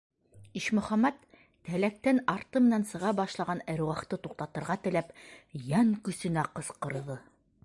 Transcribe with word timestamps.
-Ишмөхәмәт, 0.59 1.19
тәләктән 1.67 2.23
арты 2.35 2.63
менән 2.69 2.87
сыға 2.93 3.13
башлаған 3.21 3.63
әруахты 3.77 4.21
туҡтатырға 4.27 4.81
теләп, 4.89 5.17
йән 5.65 5.97
көсөнә 6.09 6.53
ҡысҡырҙы. 6.59 7.25